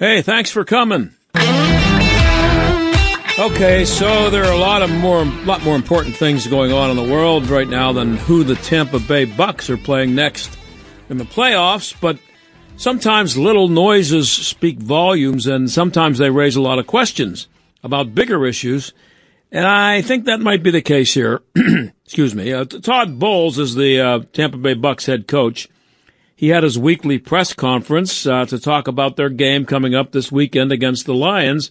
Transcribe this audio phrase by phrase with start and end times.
[0.00, 1.10] Hey, thanks for coming.
[3.38, 6.96] Okay, so there are a lot of more, lot more important things going on in
[6.96, 10.56] the world right now than who the Tampa Bay Bucks are playing next
[11.10, 11.94] in the playoffs.
[12.00, 12.18] But
[12.78, 17.46] sometimes little noises speak volumes, and sometimes they raise a lot of questions
[17.84, 18.94] about bigger issues.
[19.52, 21.42] And I think that might be the case here.
[22.06, 22.54] Excuse me.
[22.54, 25.68] Uh, Todd Bowles is the uh, Tampa Bay Bucks head coach.
[26.40, 30.32] He had his weekly press conference uh, to talk about their game coming up this
[30.32, 31.70] weekend against the Lions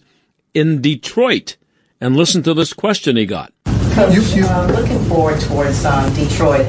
[0.54, 1.56] in Detroit.
[2.00, 3.52] And listen to this question he got.
[3.64, 6.66] Coach, uh, looking forward towards um, Detroit.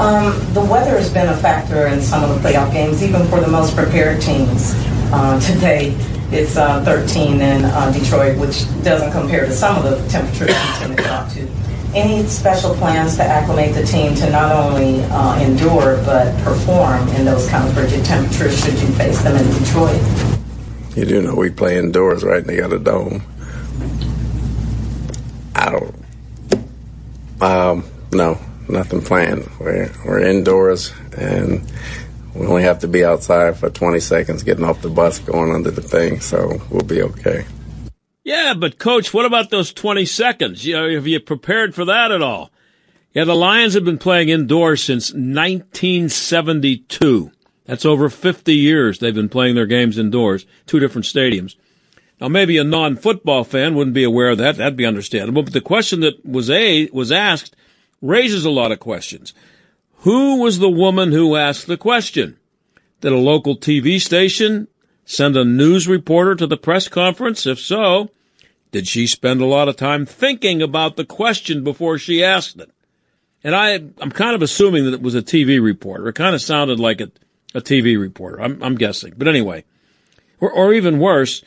[0.00, 3.40] Um, the weather has been a factor in some of the playoff games, even for
[3.40, 4.72] the most prepared teams.
[5.12, 5.94] Uh, today,
[6.32, 10.78] it's uh, 13 in uh, Detroit, which doesn't compare to some of the temperatures we
[10.78, 11.63] tend to talk to.
[11.94, 17.24] Any special plans to acclimate the team to not only uh, endure but perform in
[17.24, 20.02] those kind of frigid temperatures should you face them in Detroit?
[20.96, 22.38] You do know we play indoors, right?
[22.38, 23.22] And they got a dome.
[25.54, 25.94] I don't.
[27.40, 29.48] Um, no, nothing planned.
[29.60, 31.64] We're we're indoors, and
[32.34, 35.70] we only have to be outside for 20 seconds, getting off the bus, going under
[35.70, 36.20] the thing.
[36.20, 37.44] So we'll be okay.
[38.24, 40.64] Yeah, but coach, what about those 20 seconds?
[40.64, 42.50] You know, have you prepared for that at all?
[43.12, 47.30] Yeah, the Lions have been playing indoors since 1972.
[47.66, 51.56] That's over 50 years they've been playing their games indoors, two different stadiums.
[52.20, 54.56] Now, maybe a non-football fan wouldn't be aware of that.
[54.56, 55.42] That'd be understandable.
[55.42, 57.54] But the question that was a was asked
[58.00, 59.34] raises a lot of questions.
[59.98, 62.38] Who was the woman who asked the question?
[63.00, 64.68] Did a local TV station
[65.04, 67.46] send a news reporter to the press conference?
[67.46, 68.10] If so,
[68.72, 72.70] did she spend a lot of time thinking about the question before she asked it?
[73.42, 76.08] And I, I'm kind of assuming that it was a TV reporter.
[76.08, 77.12] It kind of sounded like a,
[77.54, 78.40] a TV reporter.
[78.40, 79.12] I'm, I'm guessing.
[79.16, 79.64] But anyway,
[80.40, 81.44] or, or even worse,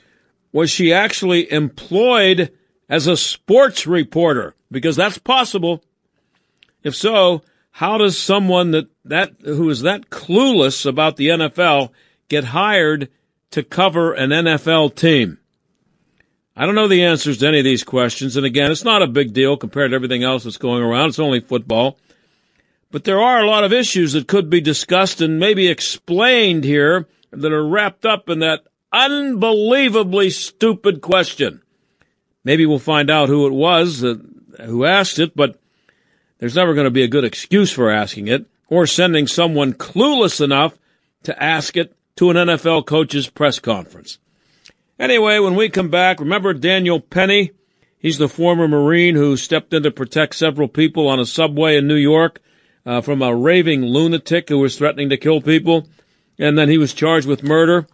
[0.52, 2.52] was she actually employed
[2.88, 4.56] as a sports reporter?
[4.72, 5.84] Because that's possible.
[6.84, 7.42] If so,
[7.72, 11.92] how does someone that, that who is that clueless about the NFL
[12.30, 13.10] get hired
[13.52, 15.40] to cover an NFL team?
[16.56, 18.36] I don't know the answers to any of these questions.
[18.36, 21.10] And again, it's not a big deal compared to everything else that's going around.
[21.10, 22.00] It's only football.
[22.90, 27.08] But there are a lot of issues that could be discussed and maybe explained here
[27.32, 31.62] that are wrapped up in that unbelievably stupid question.
[32.44, 34.20] Maybe we'll find out who it was that,
[34.66, 35.60] who asked it, but
[36.40, 40.42] there's never going to be a good excuse for asking it or sending someone clueless
[40.42, 40.78] enough
[41.24, 44.20] to ask it to an NFL coach's press conference.
[45.00, 47.52] Anyway, when we come back, remember Daniel Penny?
[48.00, 51.88] He's the former Marine who stepped in to protect several people on a subway in
[51.88, 52.42] New York
[52.86, 55.88] uh, from a raving lunatic who was threatening to kill people,
[56.40, 57.88] and then he was charged with murder.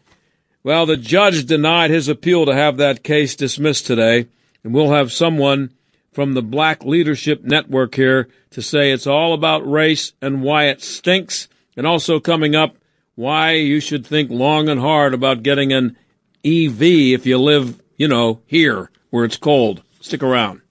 [0.63, 4.27] Well, the judge denied his appeal to have that case dismissed today,
[4.63, 5.71] and we'll have someone
[6.13, 10.81] from the Black Leadership Network here to say it's all about race and why it
[10.81, 12.77] stinks, and also coming up,
[13.15, 15.97] why you should think long and hard about getting an
[16.45, 19.83] EV if you live, you know, here where it's cold.
[20.01, 20.61] Stick around.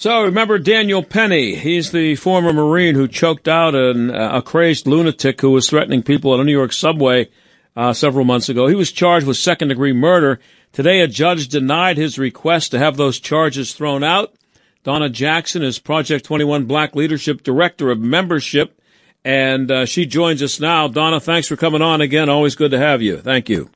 [0.00, 1.56] So remember Daniel Penny.
[1.56, 6.02] He's the former Marine who choked out an, uh, a crazed lunatic who was threatening
[6.02, 7.28] people at a New York subway
[7.76, 8.66] uh, several months ago.
[8.66, 10.40] He was charged with second degree murder.
[10.72, 14.32] Today, a judge denied his request to have those charges thrown out.
[14.82, 18.80] Donna Jackson is Project 21 Black Leadership Director of Membership,
[19.24, 20.88] and uh, she joins us now.
[20.88, 22.30] Donna, thanks for coming on again.
[22.30, 23.18] Always good to have you.
[23.18, 23.70] Thank you.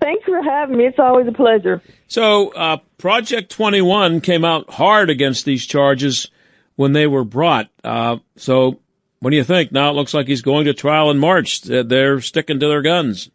[0.00, 0.86] Thanks for having me.
[0.86, 1.82] It's always a pleasure.
[2.06, 6.30] So, uh, Project 21 came out hard against these charges
[6.76, 7.68] when they were brought.
[7.82, 8.78] Uh, so,
[9.18, 9.72] what do you think?
[9.72, 11.62] Now it looks like he's going to trial in March.
[11.62, 13.28] They're sticking to their guns.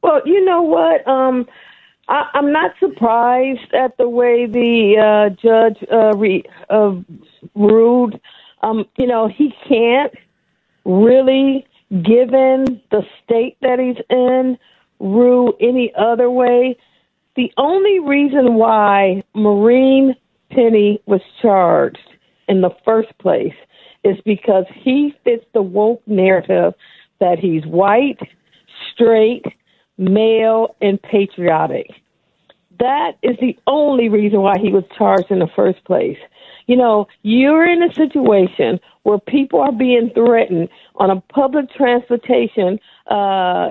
[0.00, 1.06] Well, you know what?
[1.08, 1.48] Um,
[2.12, 6.96] I, am not surprised at the way the uh, judge uh, re, uh,
[7.54, 8.20] ruled.
[8.62, 10.12] Um, you know, he can't
[10.84, 14.58] really, given the state that he's in,
[15.00, 16.76] rule any other way.
[17.34, 20.14] The only reason why Marine
[20.50, 21.98] Penny was charged
[22.46, 23.54] in the first place
[24.04, 26.74] is because he fits the woke narrative
[27.20, 28.20] that he's white,
[28.92, 29.46] straight,
[29.96, 31.88] male, and patriotic.
[32.78, 36.18] That is the only reason why he was charged in the first place.
[36.66, 42.78] You know, you're in a situation where people are being threatened on a public transportation
[43.10, 43.70] uh,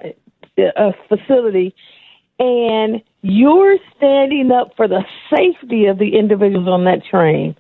[0.57, 1.74] a facility
[2.39, 7.56] and you're standing up for the safety of the individuals on that train.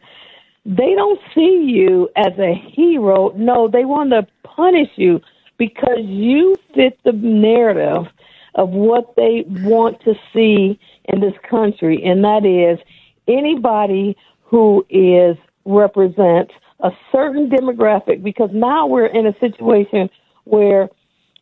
[0.65, 3.31] They don't see you as a hero.
[3.35, 5.21] No, they want to punish you
[5.57, 8.11] because you fit the narrative
[8.55, 12.79] of what they want to see in this country, and that is
[13.27, 18.23] anybody who is represents a certain demographic.
[18.23, 20.09] Because now we're in a situation
[20.45, 20.89] where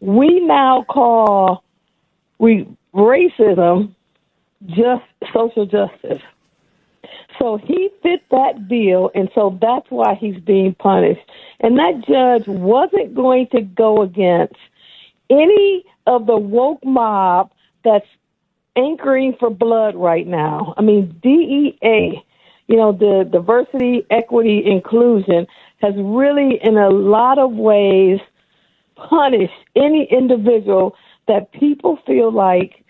[0.01, 1.63] we now call
[2.37, 3.93] we racism
[4.65, 5.03] just
[5.33, 6.21] social justice.
[7.39, 11.21] So he fit that bill, and so that's why he's being punished.
[11.61, 14.55] And that judge wasn't going to go against
[15.29, 17.51] any of the woke mob
[17.85, 18.05] that's
[18.75, 20.73] anchoring for blood right now.
[20.77, 22.23] I mean, DEI,
[22.67, 25.47] you know, the diversity, equity, inclusion
[25.81, 28.19] has really, in a lot of ways,
[28.95, 30.95] punished any individual
[31.27, 32.83] that people feel like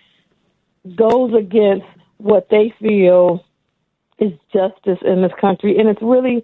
[0.95, 1.85] goes against
[2.17, 3.45] what they feel
[4.17, 5.77] is justice in this country.
[5.77, 6.43] And it's really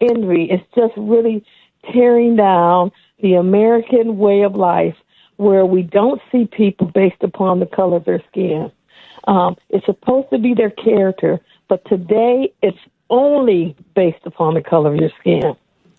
[0.00, 0.48] envy.
[0.50, 1.44] It's just really
[1.92, 4.96] tearing down the American way of life
[5.36, 8.70] where we don't see people based upon the color of their skin.
[9.26, 12.78] Um, it's supposed to be their character, but today it's
[13.10, 15.56] only based upon the color of your skin.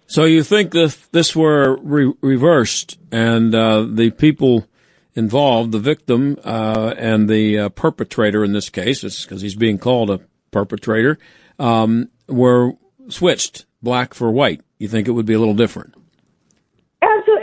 [0.07, 4.67] So you think if this were re- reversed and uh, the people
[5.15, 10.09] involved, the victim uh, and the uh, perpetrator in this case, because he's being called
[10.09, 11.17] a perpetrator,
[11.59, 12.73] um, were
[13.09, 15.93] switched black for white, you think it would be a little different?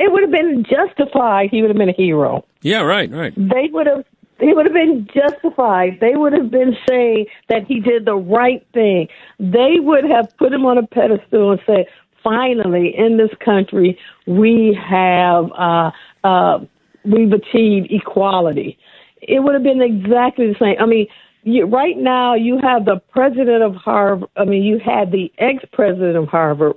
[0.04, 1.48] It would have been justified.
[1.50, 2.44] He would have been a hero.
[2.60, 3.32] Yeah, right, right.
[3.36, 4.04] They would have.
[4.38, 5.98] He would have been justified.
[6.00, 9.08] They would have been saying that he did the right thing.
[9.38, 11.86] They would have put him on a pedestal and say,
[12.22, 15.90] "Finally, in this country, we have uh,
[16.22, 16.58] uh,
[17.06, 18.76] we've achieved equality."
[19.22, 20.76] It would have been exactly the same.
[20.78, 21.06] I mean,
[21.44, 24.28] you, right now you have the president of Harvard.
[24.36, 26.74] I mean, you had the ex-president of Harvard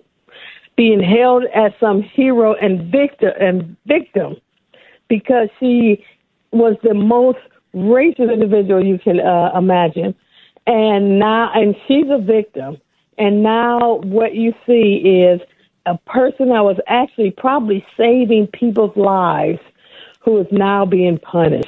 [0.77, 4.37] being held as some hero and victim and victim
[5.09, 6.05] because she
[6.51, 7.39] was the most
[7.75, 10.15] racist individual you can uh, imagine,
[10.65, 12.77] and now and she's a victim.
[13.17, 15.41] And now what you see is
[15.87, 19.59] a person that was actually probably saving people's lives
[20.23, 21.67] who is now being punished.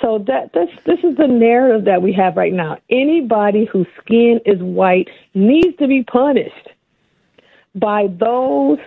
[0.00, 2.78] So that this this is the narrative that we have right now.
[2.90, 6.68] Anybody whose skin is white needs to be punished
[7.74, 8.78] by those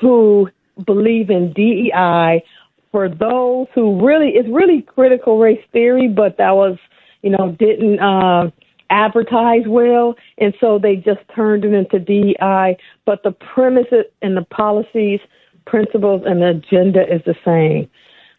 [0.00, 0.48] who
[0.84, 2.42] believe in DEI.
[2.90, 6.76] For those who really, it's really critical race theory, but that was,
[7.22, 8.50] you know, didn't uh,
[8.90, 12.76] advertise well, and so they just turned it into DEI.
[13.06, 15.20] But the premises and the policies,
[15.66, 17.88] principles, and the agenda is the same.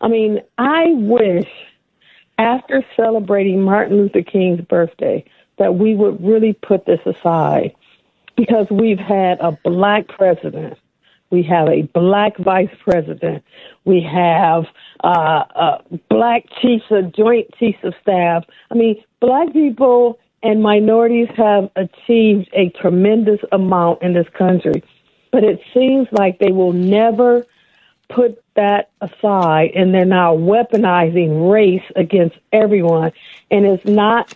[0.01, 1.50] I mean, I wish
[2.38, 5.25] after celebrating Martin Luther King's birthday
[5.57, 7.73] that we would really put this aside
[8.35, 10.77] because we've had a black president.
[11.30, 13.44] We have a black vice president.
[13.85, 14.65] We have
[15.03, 15.77] uh, uh,
[16.09, 18.44] black chiefs of joint chiefs of staff.
[18.69, 24.83] I mean, black people and minorities have achieved a tremendous amount in this country,
[25.31, 27.45] but it seems like they will never
[28.09, 33.12] put that aside and they're now weaponizing race against everyone
[33.50, 34.33] and it's not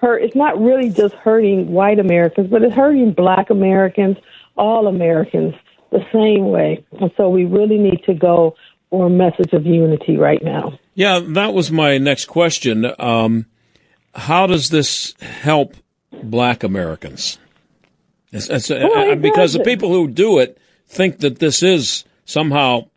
[0.00, 4.16] hurt it's not really just hurting white Americans, but it's hurting black Americans,
[4.56, 5.54] all Americans
[5.90, 6.84] the same way.
[7.00, 8.54] And so we really need to go
[8.90, 10.78] for a message of unity right now.
[10.94, 12.86] Yeah, that was my next question.
[12.98, 13.46] Um,
[14.14, 15.74] how does this help
[16.22, 17.38] black Americans?
[18.32, 22.88] It's, it's, well, it because the people who do it think that this is somehow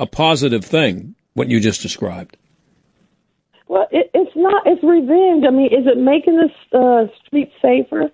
[0.00, 2.36] a positive thing, what you just described.
[4.36, 4.66] Not.
[4.66, 5.44] It's revenge.
[5.46, 8.04] I mean, is it making the uh, streets safer?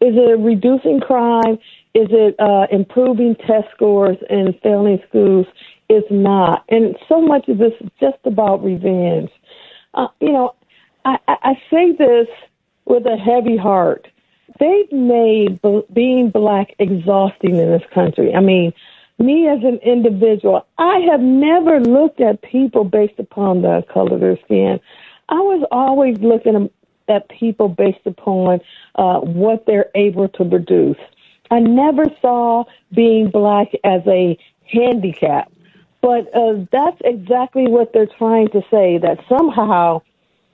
[0.00, 1.58] Is it reducing crime?
[1.94, 5.46] Is it uh, improving test scores in failing schools?
[5.88, 6.64] It's not.
[6.68, 9.30] And so much of this is just about revenge.
[9.94, 10.54] Uh, you know,
[11.04, 12.28] I, I say this
[12.84, 14.06] with a heavy heart.
[14.60, 18.34] They've made b- being black exhausting in this country.
[18.34, 18.72] I mean,
[19.18, 24.20] me as an individual, I have never looked at people based upon the color of
[24.20, 24.80] their skin.
[25.28, 26.70] I was always looking
[27.08, 28.60] at people based upon
[28.94, 30.98] uh, what they're able to produce.
[31.50, 34.38] I never saw being black as a
[34.70, 35.50] handicap,
[36.02, 38.98] but uh, that's exactly what they're trying to say.
[38.98, 40.02] That somehow,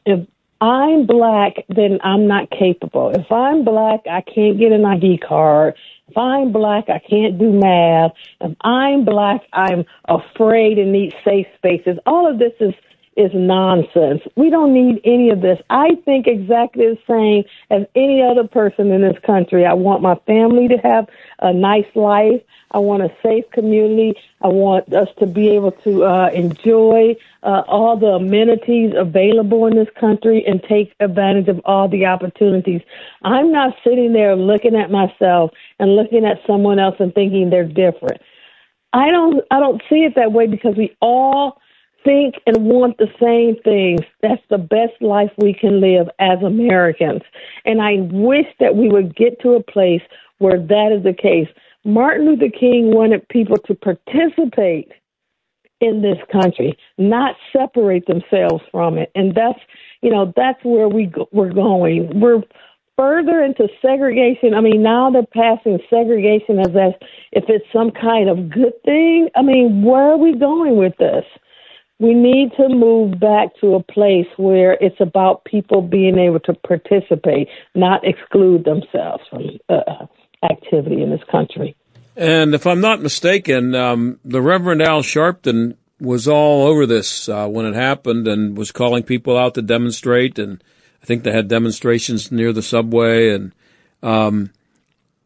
[0.07, 0.26] if
[0.61, 3.11] I'm black, then I'm not capable.
[3.11, 5.75] If I'm black, I can't get an ID card.
[6.09, 8.12] If I'm black, I can't do math.
[8.40, 11.99] If I'm black, I'm afraid and need safe spaces.
[12.07, 12.75] All of this is
[13.16, 14.23] is nonsense.
[14.37, 15.59] We don't need any of this.
[15.71, 19.64] I think exactly the same as any other person in this country.
[19.64, 21.09] I want my family to have
[21.40, 22.40] a nice life.
[22.73, 24.18] I want a safe community.
[24.42, 29.76] I want us to be able to uh, enjoy uh, all the amenities available in
[29.76, 32.80] this country and take advantage of all the opportunities.
[33.23, 37.64] I'm not sitting there looking at myself and looking at someone else and thinking they're
[37.64, 38.21] different.
[38.92, 41.61] I don't I don't see it that way because we all
[42.04, 44.00] think and want the same things.
[44.23, 47.23] That's the best life we can live as Americans.
[47.64, 50.02] And I wish that we would get to a place
[50.38, 51.49] where that is the case.
[51.84, 54.92] Martin Luther King wanted people to participate
[55.80, 59.11] in this country, not separate themselves from it.
[59.14, 59.58] And that's,
[60.00, 62.20] you know, that's where we go, we're going.
[62.20, 62.42] We're
[62.96, 64.54] further into segregation.
[64.54, 66.68] I mean, now they're passing segregation as
[67.32, 69.28] if it's some kind of good thing.
[69.37, 71.25] I mean, where are we going with this?
[72.00, 76.54] We need to move back to a place where it's about people being able to
[76.54, 80.06] participate, not exclude themselves from uh,
[80.44, 81.76] activity in this country.
[82.16, 87.48] And if I'm not mistaken, um, the Reverend Al Sharpton was all over this uh,
[87.48, 90.38] when it happened and was calling people out to demonstrate.
[90.38, 90.62] And
[91.02, 93.30] I think they had demonstrations near the subway.
[93.30, 93.52] And
[94.02, 94.50] um,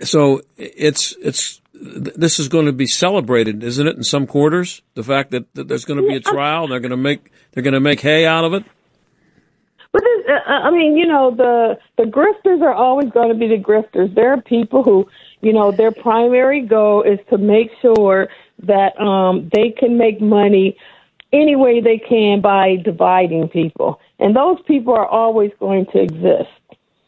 [0.00, 3.97] so it's it's this is going to be celebrated, isn't it?
[3.97, 6.80] In some quarters, the fact that, that there's going to be a trial, and they're
[6.80, 8.64] going to make they're going to make hay out of it.
[9.92, 13.49] But this, uh, I mean, you know, the the grifters are always going to be
[13.49, 14.14] the grifters.
[14.14, 15.08] There are people who
[15.40, 18.28] you know, their primary goal is to make sure
[18.64, 20.76] that um, they can make money
[21.32, 24.00] any way they can by dividing people.
[24.18, 26.50] And those people are always going to exist.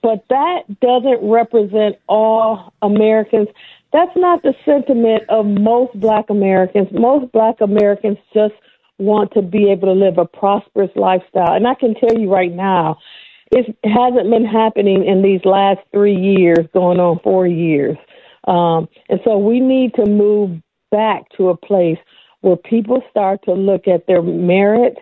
[0.02, 3.48] But that doesn't represent all Americans.
[3.92, 6.88] That's not the sentiment of most black Americans.
[6.92, 8.54] Most black Americans just
[8.98, 11.54] want to be able to live a prosperous lifestyle.
[11.54, 12.98] And I can tell you right now,
[13.50, 17.96] it hasn't been happening in these last three years, going on four years.
[18.46, 21.98] Um, and so we need to move back to a place
[22.42, 24.98] where people start to look at their merit,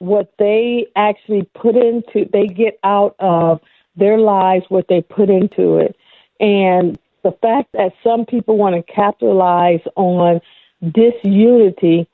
[0.00, 3.60] what they actually put into, they get out of
[3.96, 5.96] their lives, what they put into it.
[6.40, 10.40] And the fact that some people want to capitalize on
[10.80, 12.08] disunity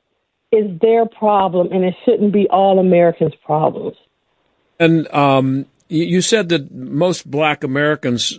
[0.53, 3.97] is their problem, and it shouldn't be all Americans' problems.
[4.79, 8.39] And um, you said that most black Americans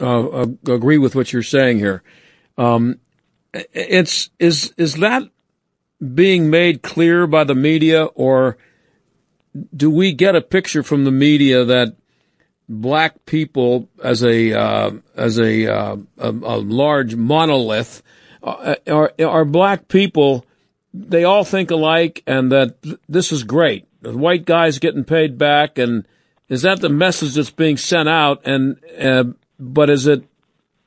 [0.00, 2.02] uh, uh, agree with what you're saying here.
[2.56, 3.00] Um,
[3.52, 5.24] it's is is that
[6.14, 8.56] being made clear by the media, or
[9.76, 11.96] do we get a picture from the media that
[12.68, 18.02] black people, as a uh, as a, uh, a, a large monolith,
[18.42, 20.46] uh, are are black people?
[20.94, 22.76] They all think alike, and that
[23.08, 23.86] this is great.
[24.02, 26.06] The white guys getting paid back, and
[26.48, 28.46] is that the message that's being sent out?
[28.46, 29.24] And uh,
[29.58, 30.24] but is it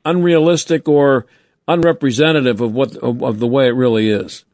[0.04, 1.26] unrealistic or
[1.68, 4.46] unrepresentative of what of, of the way it really is?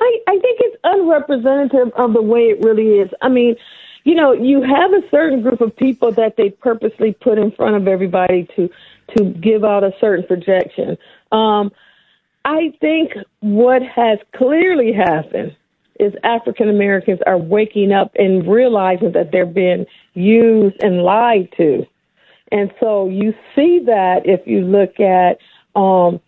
[0.00, 3.10] I, I think it's unrepresentative of the way it really is.
[3.20, 3.56] I mean,
[4.04, 7.76] you know, you have a certain group of people that they purposely put in front
[7.76, 8.68] of everybody to
[9.16, 10.96] to give out a certain projection.
[11.30, 11.70] Um,
[12.44, 15.56] I think what has clearly happened
[16.00, 21.86] is African Americans are waking up and realizing that they're being used and lied to.
[22.50, 25.38] And so you see that if you look at
[25.74, 26.20] um,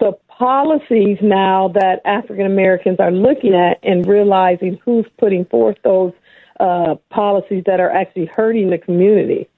[0.00, 6.12] the policies now that African Americans are looking at and realizing who's putting forth those
[6.60, 9.48] uh, policies that are actually hurting the community.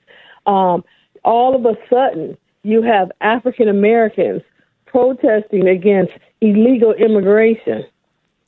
[0.46, 0.84] Um,
[1.24, 4.42] all of a sudden, you have African Americans
[4.86, 7.84] protesting against illegal immigration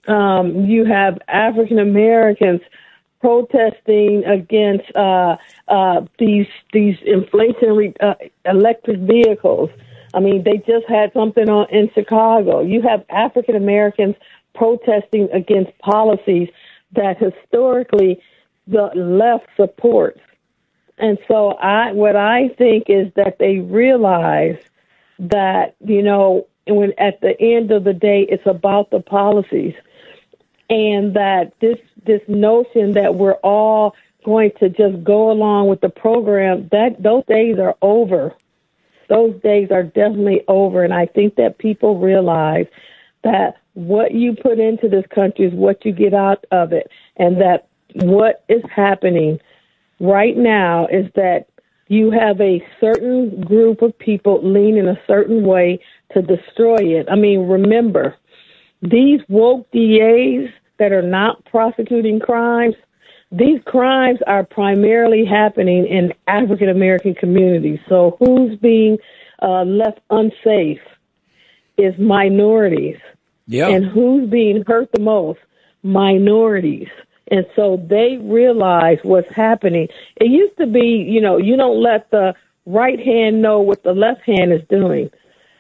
[0.08, 2.62] um, you have African Americans
[3.20, 5.36] protesting against uh,
[5.68, 8.14] uh, these these inflationary uh,
[8.44, 9.70] electric vehicles.
[10.14, 12.60] I mean, they just had something on in Chicago.
[12.60, 14.16] You have African Americans
[14.54, 16.48] protesting against policies
[16.92, 18.20] that historically
[18.68, 20.20] the left supports.
[20.98, 24.58] And so I what I think is that they realize
[25.18, 29.74] that, you know, when at the end of the day it's about the policies.
[30.70, 33.94] And that this this notion that we're all
[34.24, 38.34] going to just go along with the program that those days are over.
[39.08, 40.84] Those days are definitely over.
[40.84, 42.66] And i think that people realize
[43.24, 46.90] that what you put into this country is what you get out of it.
[47.16, 49.38] And that what is happening
[50.00, 51.46] right now is that
[51.88, 55.80] you have a certain group of people leaning a certain way
[56.12, 58.16] to destroy it i mean remember
[58.82, 62.74] these woke DAs that are not prosecuting crimes,
[63.32, 67.80] these crimes are primarily happening in African American communities.
[67.88, 68.98] So who's being
[69.42, 70.80] uh, left unsafe
[71.76, 72.96] is minorities.
[73.46, 73.68] Yeah.
[73.68, 75.40] And who's being hurt the most?
[75.82, 76.88] Minorities.
[77.30, 79.88] And so they realize what's happening.
[80.16, 82.34] It used to be, you know, you don't let the
[82.66, 85.10] right hand know what the left hand is doing.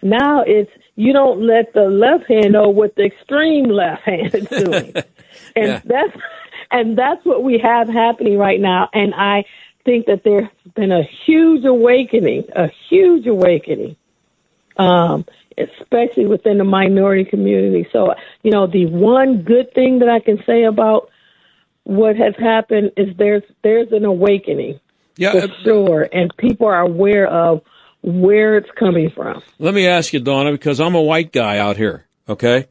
[0.02, 4.48] Now it's you don't let the left hand know what the extreme left hand is
[4.48, 4.92] doing.
[5.56, 5.80] and Yeah.
[5.84, 6.16] that's
[6.70, 8.88] and that's what we have happening right now.
[8.92, 9.44] And I
[9.84, 13.96] think that there's been a huge awakening, a huge awakening,
[14.76, 15.24] um,
[15.56, 17.88] especially within the minority community.
[17.92, 21.08] So, you know, the one good thing that I can say about
[21.88, 24.78] what has happened is there's there's an awakening
[25.16, 25.32] Yeah.
[25.32, 27.62] for uh, sure, and people are aware of
[28.02, 29.42] where it's coming from.
[29.58, 32.66] Let me ask you, Donna, because I'm a white guy out here, okay?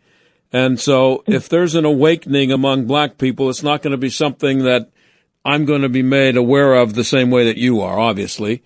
[0.53, 4.59] And so if there's an awakening among black people, it's not going to be something
[4.65, 4.91] that
[5.43, 8.62] I'm going to be made aware of the same way that you are, obviously.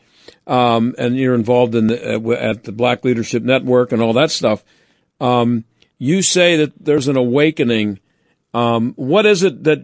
[0.46, 4.31] Um, and you're involved in the, uh, at the Black Leadership Network and all that
[4.31, 4.63] stuff.
[5.22, 5.63] Um,
[5.98, 8.00] you say that there's an awakening.
[8.53, 9.81] Um, what is it that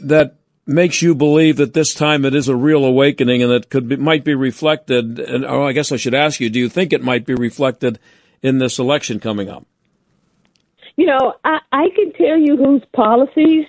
[0.00, 3.88] that makes you believe that this time it is a real awakening and that could
[3.88, 5.18] be, might be reflected?
[5.18, 7.98] And or I guess I should ask you: Do you think it might be reflected
[8.42, 9.66] in this election coming up?
[10.96, 13.66] You know, I, I can tell you whose policies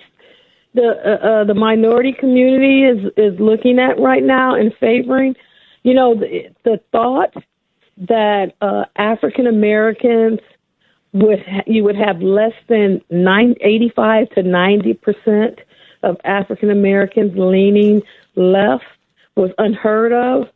[0.74, 5.34] the uh, uh, the minority community is is looking at right now and favoring.
[5.82, 7.32] You know, the, the thought
[8.08, 10.40] that uh, African Americans
[11.12, 15.60] would ha- you would have less than nine, 85 to ninety percent
[16.02, 18.02] of African Americans leaning
[18.34, 18.84] left
[19.36, 20.48] was unheard of.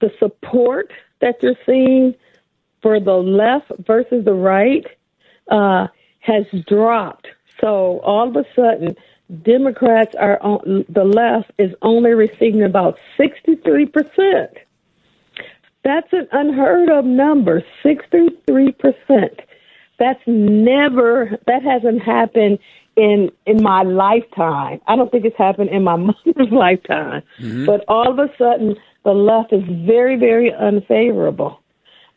[0.00, 2.14] The support that you're seeing
[2.82, 4.84] for the left versus the right
[5.50, 5.86] uh,
[6.20, 7.28] has dropped.
[7.60, 8.96] So all of a sudden,
[9.42, 14.58] Democrats are on the left is only receiving about 63 percent.
[15.84, 19.40] That's an unheard of number, 63 percent.
[19.98, 22.58] That's never that hasn't happened
[22.96, 24.80] in in my lifetime.
[24.86, 27.22] I don't think it's happened in my mother's lifetime.
[27.66, 31.60] But all of a sudden, the left is very very unfavorable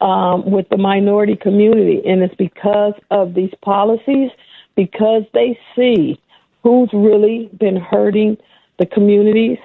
[0.01, 4.29] um, with the minority community, and it's because of these policies,
[4.75, 6.19] because they see
[6.63, 8.37] who's really been hurting
[8.79, 9.59] the communities,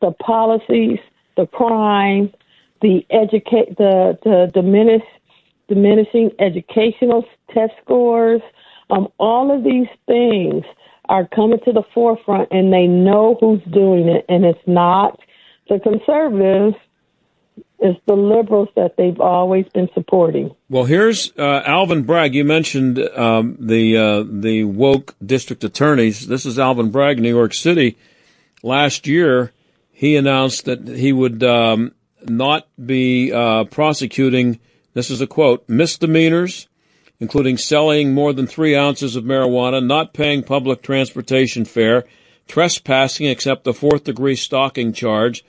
[0.00, 0.98] the policies,
[1.36, 2.32] the crime,
[2.82, 5.04] the educate, the the diminish,
[5.68, 8.42] diminishing educational test scores.
[8.90, 10.64] Um, all of these things
[11.08, 15.18] are coming to the forefront, and they know who's doing it, and it's not
[15.68, 16.76] the conservatives
[17.82, 20.54] it's the liberals that they've always been supporting.
[20.68, 22.32] Well, here's uh, Alvin Bragg.
[22.32, 26.28] You mentioned um, the uh, the woke district attorneys.
[26.28, 27.98] This is Alvin Bragg, New York City.
[28.62, 29.50] Last year,
[29.90, 31.92] he announced that he would um,
[32.22, 34.60] not be uh, prosecuting.
[34.94, 36.68] This is a quote: misdemeanors,
[37.22, 42.04] including selling more than three ounces of marijuana, not paying public transportation fare,
[42.48, 45.44] trespassing except the fourth degree stalking charge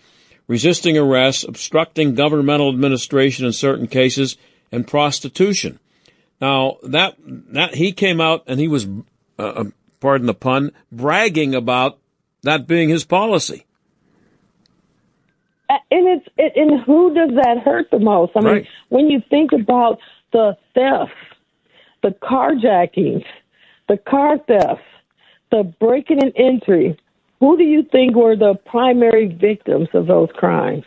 [0.48, 4.38] resisting arrest, obstructing governmental administration in certain cases,
[4.72, 5.80] and prostitution.
[6.42, 8.88] Now that that he came out and he was,
[9.40, 9.66] uh,
[10.00, 11.98] pardon the pun, bragging about
[12.42, 13.66] that being his policy.
[15.70, 18.34] And it's it, and who does that hurt the most?
[18.36, 18.68] I mean, Right.
[18.90, 20.00] when you think about
[20.32, 21.12] the theft,
[22.04, 23.26] the carjackings,
[23.88, 24.82] the car theft,
[25.52, 26.98] the breaking and entry,
[27.40, 30.86] who do you think were the primary victims of those crimes?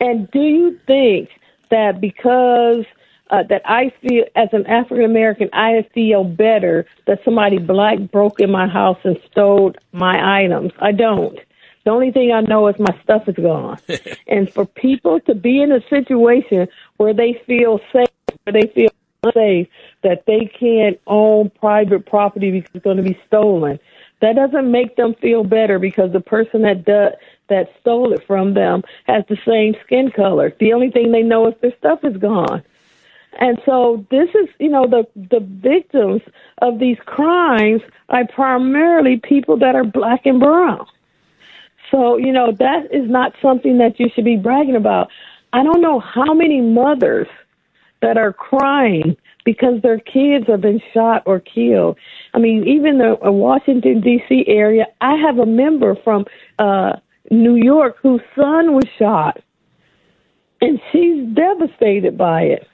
[0.00, 1.28] And do you think
[1.70, 2.84] that because
[3.30, 8.40] uh, that I feel as an African American, I feel better that somebody black broke
[8.40, 10.72] in my house and stole my items?
[10.80, 11.38] I don't.
[11.84, 13.78] The only thing I know is my stuff is gone.
[14.26, 18.08] and for people to be in a situation where they feel safe,
[18.44, 18.90] where they feel
[19.22, 19.68] unsafe,
[20.02, 23.78] that they can't own private property because it's going to be stolen,
[24.20, 27.12] that doesn't make them feel better because the person that does,
[27.48, 30.54] that stole it from them has the same skin color.
[30.58, 32.62] The only thing they know is their stuff is gone.
[33.40, 36.22] And so this is, you know, the the victims
[36.58, 40.86] of these crimes are primarily people that are black and brown.
[41.90, 45.10] So, you know, that is not something that you should be bragging about.
[45.52, 47.28] I don't know how many mothers
[48.02, 51.96] that are crying because their kids have been shot or killed.
[52.34, 54.44] I mean, even the uh, Washington D.C.
[54.46, 56.24] area, I have a member from
[56.58, 56.94] uh
[57.30, 59.40] New York whose son was shot,
[60.60, 62.66] and she's devastated by it.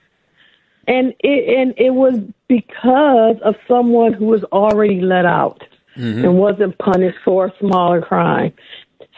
[0.87, 5.63] And it and it was because of someone who was already let out.
[5.97, 6.25] mm-hmm.
[6.25, 8.53] and wasn't punished for a smaller crime.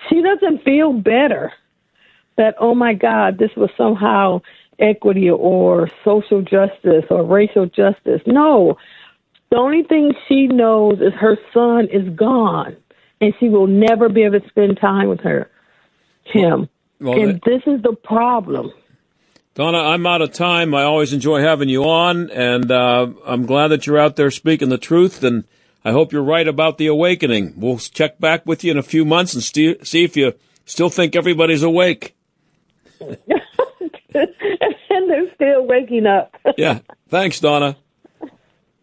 [0.09, 1.53] She doesn't feel better
[2.37, 4.42] that, oh my God, this was somehow
[4.78, 8.20] equity or social justice or racial justice.
[8.26, 8.76] No.
[9.50, 12.76] The only thing she knows is her son is gone
[13.20, 15.50] and she will never be able to spend time with her
[16.24, 16.68] him.
[17.00, 18.72] Well, and this is the problem.
[19.54, 20.74] Donna, I'm out of time.
[20.74, 24.68] I always enjoy having you on, and uh, I'm glad that you're out there speaking
[24.68, 25.22] the truth.
[25.24, 25.44] And
[25.84, 27.54] I hope you're right about the awakening.
[27.56, 30.34] We'll check back with you in a few months and st- see if you
[30.66, 32.14] still think everybody's awake.
[34.90, 36.35] and they're still waking up.
[36.57, 36.81] yeah.
[37.09, 37.76] Thanks, Donna.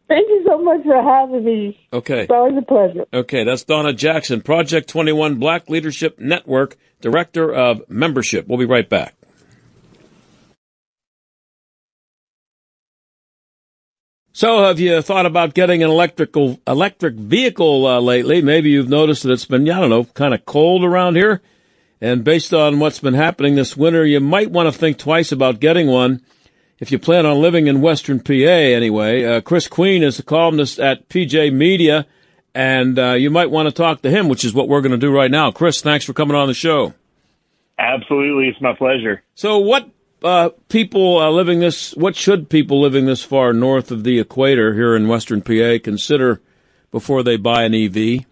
[0.07, 1.79] Thank you so much for having me.
[1.91, 2.23] Okay.
[2.23, 3.05] It's always a pleasure.
[3.13, 8.47] Okay, that's Donna Jackson, Project 21 Black Leadership Network, Director of Membership.
[8.47, 9.15] We'll be right back.
[14.35, 18.41] So, have you thought about getting an electrical electric vehicle uh, lately?
[18.41, 21.41] Maybe you've noticed that it's been, I don't know, kind of cold around here.
[22.03, 25.61] And based on what's been happening this winter, you might want to think twice about
[25.61, 26.21] getting one
[26.77, 29.23] if you plan on living in Western PA anyway.
[29.23, 32.05] Uh, Chris Queen is a columnist at PJ Media,
[32.53, 34.97] and uh, you might want to talk to him, which is what we're going to
[34.97, 35.49] do right now.
[35.49, 36.93] Chris, thanks for coming on the show.
[37.79, 39.23] Absolutely, it's my pleasure.
[39.33, 39.89] So, what
[40.25, 44.73] uh, people uh, living this, what should people living this far north of the equator
[44.73, 46.41] here in Western PA consider
[46.91, 48.25] before they buy an EV?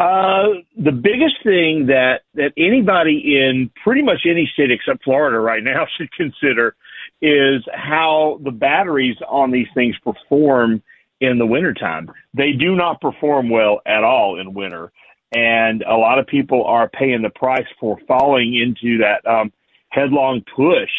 [0.00, 5.62] Uh, the biggest thing that, that anybody in pretty much any state except Florida right
[5.62, 6.74] now should consider
[7.20, 10.82] is how the batteries on these things perform
[11.20, 12.10] in the wintertime.
[12.32, 14.90] They do not perform well at all in winter.
[15.32, 19.52] And a lot of people are paying the price for falling into that um,
[19.90, 20.90] headlong push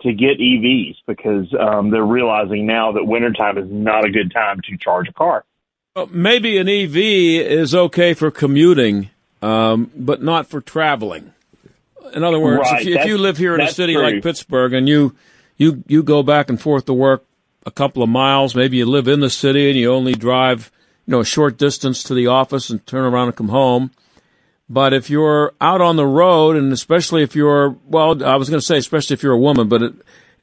[0.00, 4.60] to get EVs because um, they're realizing now that wintertime is not a good time
[4.68, 5.44] to charge a car.
[5.96, 9.10] Well, maybe an EV is okay for commuting,
[9.42, 11.32] um, but not for traveling.
[12.14, 12.80] In other words, right.
[12.82, 14.02] if, you, if, you, live here in a city true.
[14.02, 15.16] like Pittsburgh and you,
[15.56, 17.24] you you go back and forth to work
[17.66, 20.70] a couple of miles, maybe you live in the city and you only drive
[21.06, 23.90] you know a short distance to the office and turn around and come home.
[24.68, 28.60] But if you're out on the road, and especially if you're well, I was going
[28.60, 29.94] to say especially if you're a woman, but it,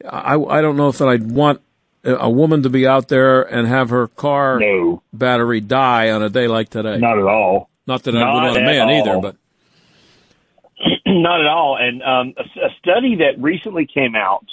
[0.05, 1.61] I I don't know if that I'd want
[2.07, 5.03] a woman to be out there and have her car no.
[5.11, 6.97] battery die on a day like today.
[6.97, 7.69] Not at all.
[7.85, 8.99] Not that I would want a man all.
[8.99, 9.35] either, but
[11.05, 11.77] not at all.
[11.79, 14.45] And um, a, a study that recently came out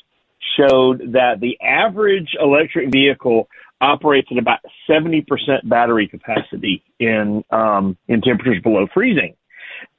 [0.56, 3.48] showed that the average electric vehicle
[3.80, 5.24] operates at about 70%
[5.64, 9.36] battery capacity in um, in temperatures below freezing.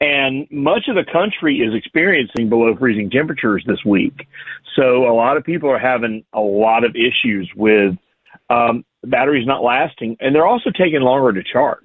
[0.01, 4.27] And much of the country is experiencing below freezing temperatures this week.
[4.75, 7.95] So a lot of people are having a lot of issues with
[8.49, 11.79] um, batteries not lasting, and they're also taking longer to charge.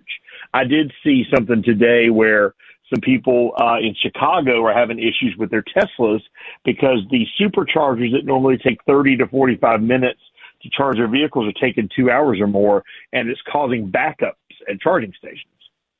[0.52, 2.54] I did see something today where
[2.92, 6.20] some people uh, in Chicago are having issues with their Teslas
[6.64, 10.20] because the superchargers that normally take 30 to 45 minutes
[10.62, 14.34] to charge their vehicles are taking two hours or more, and it's causing backups
[14.68, 15.46] at charging stations.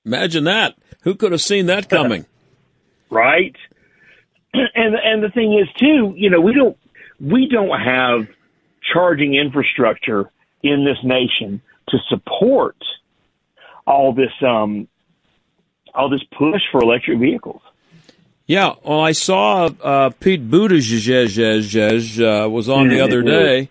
[0.05, 0.77] Imagine that.
[1.03, 2.27] Who could have seen that coming?
[3.11, 3.57] right.
[4.53, 6.77] And and the thing is too, you know, we don't
[7.21, 8.27] we don't have
[8.93, 10.29] charging infrastructure
[10.65, 12.77] in this nation to support
[13.87, 14.89] all this um
[15.95, 17.63] all this push for electric vehicles.
[18.47, 23.71] Yeah, well, I saw uh, Pete Buttigieg uh, was on the other day,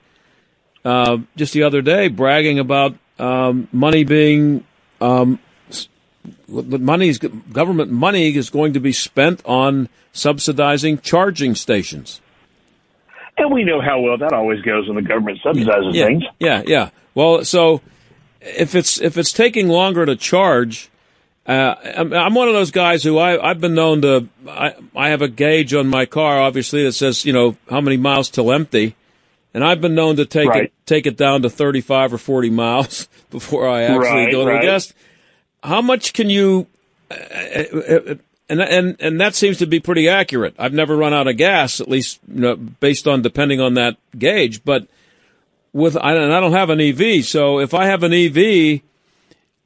[0.85, 4.63] uh, just the other day, bragging about um, money being
[5.01, 5.37] um,
[6.47, 12.21] money government money is going to be spent on subsidizing charging stations.
[13.37, 16.23] And we know how well that always goes when the government subsidizes yeah, things.
[16.39, 16.89] Yeah, yeah.
[17.15, 17.81] Well, so
[18.41, 20.89] if it's if it's taking longer to charge,
[21.45, 25.09] uh, I'm, I'm, one of those guys who I I've been known to I I
[25.09, 28.51] have a gauge on my car, obviously that says you know how many miles till
[28.51, 28.95] empty,
[29.53, 30.63] and I've been known to take right.
[30.65, 34.51] it take it down to 35 or 40 miles before I actually right, go to
[34.51, 34.61] right.
[34.61, 34.93] the gas
[35.63, 36.67] how much can you?
[37.11, 38.15] Uh, uh,
[38.49, 40.55] and and and that seems to be pretty accurate.
[40.57, 43.97] I've never run out of gas, at least you know, based on depending on that
[44.17, 44.63] gauge.
[44.63, 44.87] But
[45.71, 48.81] with I don't, I don't have an EV, so if I have an EV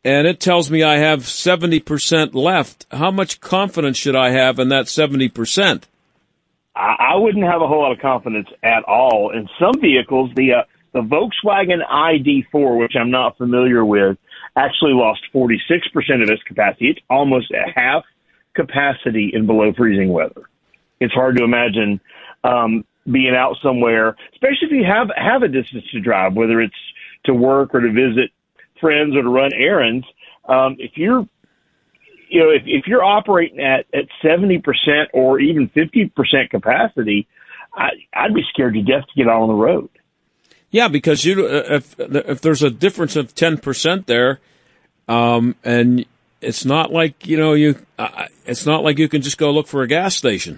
[0.06, 4.60] and it tells me I have seventy percent left, how much confidence should I have
[4.60, 5.88] in that seventy percent?
[6.76, 9.32] I wouldn't have a whole lot of confidence at all.
[9.32, 14.18] In some vehicles, the uh, the Volkswagen ID4, which I'm not familiar with,
[14.56, 15.60] actually lost 46%
[16.22, 16.90] of its capacity.
[16.90, 18.04] It's almost at half
[18.56, 20.44] capacity in below freezing weather.
[21.00, 22.00] It's hard to imagine
[22.44, 26.76] um, being out somewhere, especially if you have have a distance to drive, whether it's
[27.26, 28.32] to work or to visit
[28.80, 30.06] friends or to run errands.
[30.48, 31.28] Um, if you're
[32.30, 34.64] you know, if, if you're operating at, at 70%
[35.14, 37.28] or even 50% capacity,
[37.76, 39.90] I, I'd be scared to death to get out on the road.
[40.74, 44.40] Yeah, because you uh, if if there's a difference of ten percent there,
[45.08, 46.04] um, and
[46.42, 49.68] it's not like you know you uh, it's not like you can just go look
[49.68, 50.58] for a gas station.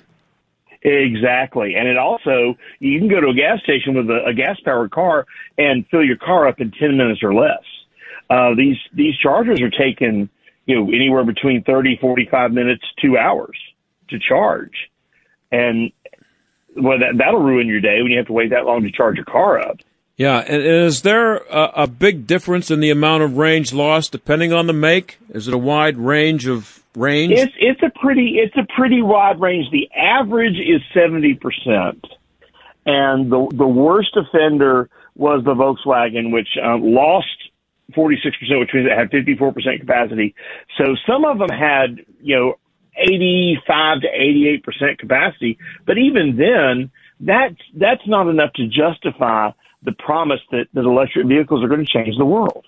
[0.82, 4.58] Exactly, and it also you can go to a gas station with a, a gas
[4.63, 5.25] powered car
[5.58, 7.63] and fill your car up in ten minutes or less.
[8.30, 10.30] Uh, these these chargers are taking
[10.65, 13.58] you know anywhere between 30, 45 minutes, two hours
[14.12, 14.89] to charge,
[15.51, 15.91] and
[16.73, 19.17] well that that'll ruin your day when you have to wait that long to charge
[19.17, 19.80] your car up.
[20.17, 24.54] Yeah, and is there a, a, big difference in the amount of range lost depending
[24.54, 25.17] on the make?
[25.30, 27.34] Is it a wide range of range?
[27.34, 29.69] It's it's a pretty it's a pretty wide range.
[29.71, 32.06] The average is seventy percent,
[32.86, 37.28] and the the worst offender was the Volkswagen, which um, lost
[37.93, 40.34] forty six percent, which means it had fifty four percent capacity.
[40.78, 42.54] So some of them had you know
[42.95, 48.67] eighty five to eighty eight percent capacity, but even then, that's that's not enough to
[48.67, 49.51] justify
[49.86, 52.65] the promise that, that electric vehicles are going to change the world.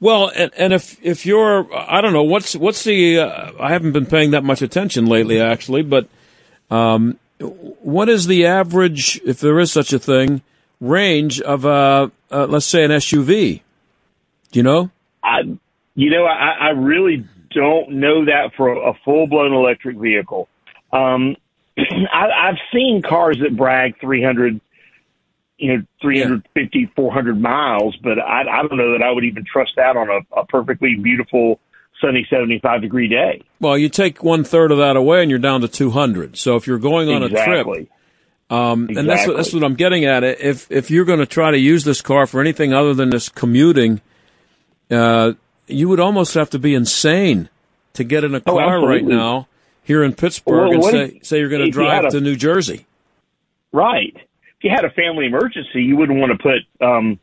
[0.00, 3.20] Well, and, and if if you're, I don't know, what's what's the?
[3.20, 6.08] Uh, I haven't been paying that much attention lately, actually, but
[6.72, 10.42] um, what is the average, if there is such a thing,
[10.80, 13.62] range of a, uh, let's say, an SUV?
[14.50, 14.90] Do you know?
[15.22, 15.42] I,
[15.94, 20.48] you know, I, I really don't know that for a full blown electric vehicle.
[20.92, 21.36] Um,
[21.78, 24.60] I, I've seen cars that brag 300
[25.62, 26.86] you know 350 yeah.
[26.96, 30.40] 400 miles but I, I don't know that i would even trust that on a,
[30.40, 31.60] a perfectly beautiful
[32.00, 35.60] sunny 75 degree day well you take one third of that away and you're down
[35.60, 37.52] to 200 so if you're going on exactly.
[37.52, 37.88] a trip
[38.50, 39.00] um, exactly.
[39.00, 41.58] and that's what, that's what i'm getting at if if you're going to try to
[41.58, 44.00] use this car for anything other than this commuting
[44.90, 45.32] uh,
[45.68, 47.48] you would almost have to be insane
[47.94, 49.46] to get in a oh, car oh, right now
[49.84, 52.84] here in pittsburgh well, and say, say you're going to drive to new jersey
[53.70, 54.16] right
[54.62, 57.18] you had a family emergency, you wouldn't want to put um,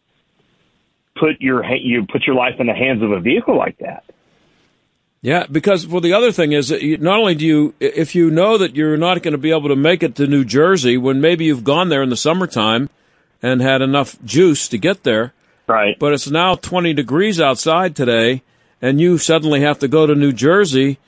[1.20, 4.04] put your you put your life in the hands of a vehicle like that.
[5.22, 8.32] Yeah, because well, the other thing is that you, not only do you, if you
[8.32, 11.20] know that you're not going to be able to make it to New Jersey when
[11.20, 12.90] maybe you've gone there in the summertime
[13.42, 15.34] and had enough juice to get there,
[15.68, 16.00] right?
[16.00, 18.44] But it's now 20 degrees outside today,
[18.82, 21.00] and you suddenly have to go to New Jersey,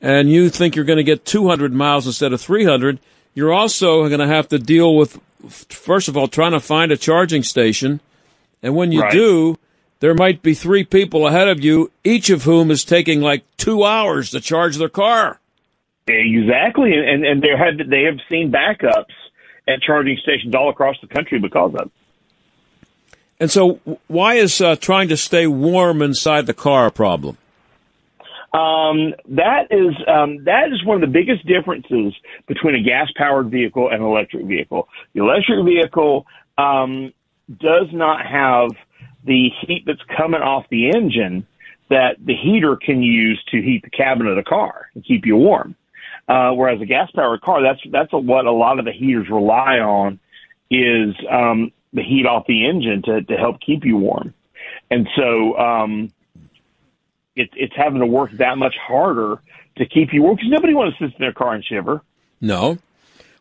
[0.00, 2.98] and you think you're going to get 200 miles instead of 300.
[3.34, 6.96] You're also going to have to deal with first of all, trying to find a
[6.96, 8.00] charging station.
[8.62, 9.12] And when you right.
[9.12, 9.58] do,
[10.00, 13.84] there might be three people ahead of you, each of whom is taking like two
[13.84, 15.40] hours to charge their car.
[16.06, 16.92] Exactly.
[16.94, 19.14] And, and they have, they have seen backups
[19.66, 21.92] at charging stations all across the country because of it.
[23.40, 27.38] And so, why is uh, trying to stay warm inside the car a problem?
[28.52, 32.14] Um, that is um, that is one of the biggest differences
[32.46, 34.88] between a gas powered vehicle and an electric vehicle.
[35.12, 37.12] The electric vehicle um,
[37.48, 38.70] does not have
[39.24, 41.46] the heat that's coming off the engine
[41.90, 45.36] that the heater can use to heat the cabin of the car and keep you
[45.36, 45.74] warm.
[46.26, 49.78] Uh, whereas a gas powered car, that's that's what a lot of the heaters rely
[49.78, 50.18] on
[50.70, 54.32] is um, the heat off the engine to to help keep you warm.
[54.90, 56.10] And so um,
[57.38, 59.40] it, it's having to work that much harder
[59.76, 62.02] to keep you warm because nobody wants to sit in their car and shiver.
[62.40, 62.78] No.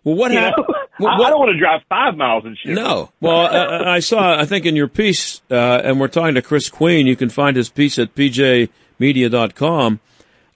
[0.04, 0.68] Well, what happened?
[1.00, 2.74] Well, I, I, don't want to drive five miles and shiver.
[2.74, 3.12] No.
[3.22, 6.42] Well, uh, uh, I saw, I think in your piece, uh, and we're talking to
[6.42, 10.00] Chris Queen, you can find his piece at pjmedia.com.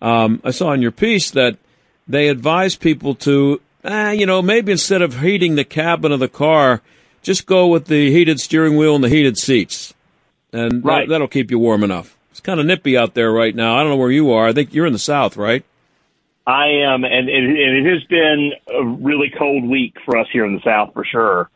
[0.02, 1.58] Um, I saw in your piece that
[2.08, 6.28] they advise people to, uh, you know, maybe instead of heating the cabin of the
[6.28, 6.82] car,
[7.22, 9.94] just go with the heated steering wheel and the heated seats.
[10.54, 11.08] And right.
[11.08, 12.18] that, that'll keep you warm enough.
[12.42, 13.78] It's kind of nippy out there right now.
[13.78, 14.48] I don't know where you are.
[14.48, 15.64] I think you're in the south, right?
[16.48, 20.44] I am, and it, and it has been a really cold week for us here
[20.44, 21.52] in the south for sure.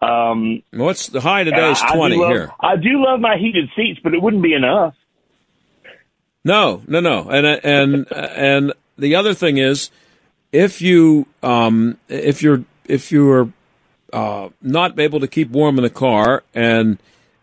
[0.00, 1.72] Um, What's the high today?
[1.72, 2.52] Is twenty I love, here.
[2.60, 4.94] I do love my heated seats, but it wouldn't be enough.
[6.44, 9.90] No, no, no, and and and the other thing is,
[10.52, 13.52] if you um, if you're if you're
[14.12, 16.98] uh, not able to keep warm in the car and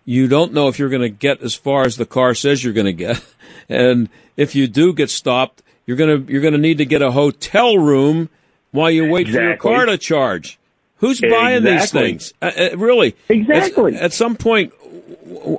[0.05, 2.73] you don't know if you're going to get as far as the car says you're
[2.73, 3.23] going to get,
[3.69, 7.01] and if you do get stopped, you're going to you're going to need to get
[7.01, 8.29] a hotel room
[8.71, 9.39] while you wait exactly.
[9.39, 10.59] for your car to charge.
[10.97, 12.33] Who's buying these things?
[12.41, 13.15] Uh, uh, really?
[13.27, 13.95] Exactly.
[13.95, 14.73] At some point,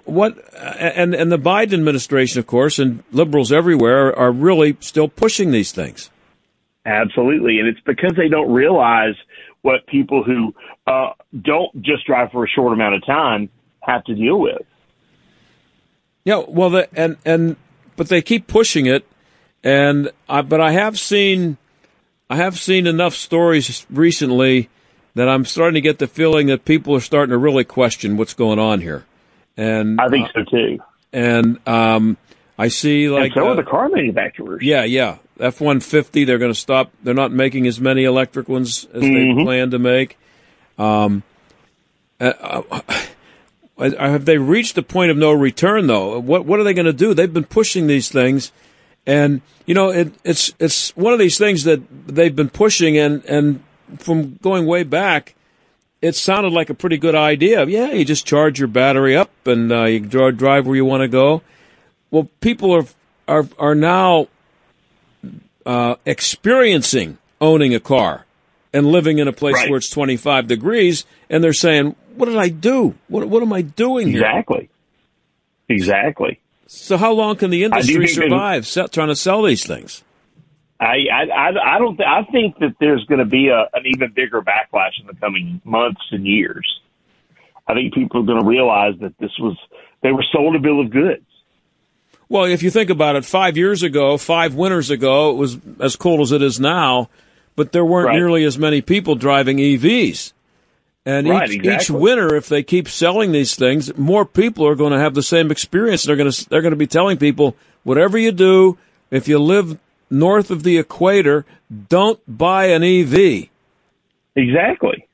[0.04, 0.38] what?
[0.56, 5.72] And and the Biden administration, of course, and liberals everywhere are really still pushing these
[5.72, 6.10] things.
[6.86, 9.14] Absolutely, and it's because they don't realize
[9.62, 10.54] what people who
[10.86, 11.10] uh,
[11.42, 13.50] don't just drive for a short amount of time
[13.86, 14.62] have to deal with.
[16.24, 17.56] Yeah, well, the, and and
[17.96, 19.06] but they keep pushing it,
[19.62, 21.56] and I, but I have seen,
[22.28, 24.68] I have seen enough stories recently
[25.14, 28.34] that I'm starting to get the feeling that people are starting to really question what's
[28.34, 29.06] going on here,
[29.56, 30.78] and I think uh, so too.
[31.12, 32.16] And um,
[32.58, 34.62] I see like and so uh, are the car manufacturers.
[34.62, 35.18] Yeah, yeah.
[35.38, 36.90] F one fifty, they're going to stop.
[37.02, 39.38] They're not making as many electric ones as mm-hmm.
[39.38, 40.18] they plan to make.
[40.78, 41.22] Um,
[42.20, 42.80] uh, uh,
[43.78, 46.18] have they reached the point of no return though?
[46.18, 47.14] What what are they going to do?
[47.14, 48.52] They've been pushing these things,
[49.06, 53.24] and you know it, it's it's one of these things that they've been pushing, and
[53.26, 53.62] and
[53.98, 55.34] from going way back,
[56.00, 57.64] it sounded like a pretty good idea.
[57.66, 61.02] Yeah, you just charge your battery up and uh, you drive drive where you want
[61.02, 61.42] to go.
[62.10, 62.86] Well, people are
[63.28, 64.28] are are now
[65.64, 68.25] uh, experiencing owning a car
[68.76, 69.70] and living in a place right.
[69.70, 72.94] where it's 25 degrees, and they're saying, "What did I do?
[73.08, 74.68] What what am I doing here?" Exactly.
[75.68, 76.40] Exactly.
[76.66, 80.04] So, how long can the industry survive sell, trying to sell these things?
[80.78, 81.96] I I I don't.
[81.96, 85.14] Th- I think that there's going to be a, an even bigger backlash in the
[85.14, 86.80] coming months and years.
[87.66, 89.56] I think people are going to realize that this was
[90.02, 91.24] they were sold a bill of goods.
[92.28, 95.94] Well, if you think about it, five years ago, five winters ago, it was as
[95.94, 97.08] cold as it is now,
[97.56, 98.16] but there weren't right.
[98.16, 100.32] nearly as many people driving EVs.
[101.04, 101.96] And right, each, exactly.
[101.96, 105.22] each winter, if they keep selling these things, more people are going to have the
[105.22, 106.02] same experience.
[106.02, 108.76] They're going to they're going to be telling people, whatever you do,
[109.10, 109.78] if you live
[110.10, 111.46] north of the equator,
[111.88, 113.48] don't buy an EV.
[114.34, 115.06] Exactly.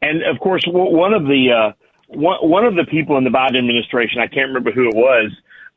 [0.00, 1.72] And of course, one of the uh,
[2.08, 5.32] one, one of the people in the Biden administration, I can't remember who it was,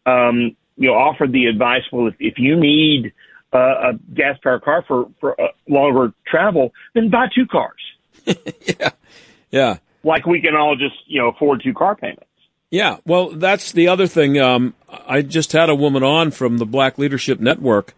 [0.06, 3.12] um, you know, offered the advice, well, if, if you need
[3.54, 7.80] uh, a gas powered car for, for uh, longer travel, then buy two cars.
[8.26, 8.90] yeah.
[9.52, 9.78] Yeah.
[10.04, 12.26] Like we can all just, you know, afford two car payments.
[12.72, 12.98] Yeah.
[13.06, 14.38] Well, that's the other thing.
[14.38, 14.76] Um,
[15.08, 17.96] I just had a woman on from the Black Leadership Network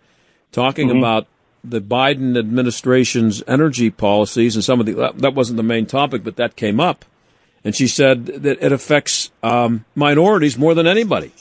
[0.51, 0.99] talking mm-hmm.
[0.99, 1.27] about
[1.63, 6.37] the Biden administration's energy policies and some of the, that wasn't the main topic, but
[6.37, 7.05] that came up.
[7.63, 11.31] And she said that it affects um, minorities more than anybody.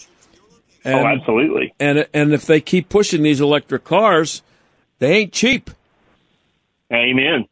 [0.84, 1.74] Oh, and, oh, absolutely.
[1.78, 4.42] And and if they keep pushing these electric cars,
[4.98, 5.70] they ain't cheap.
[6.92, 7.46] Amen.